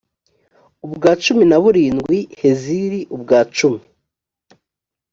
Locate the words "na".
1.49-1.57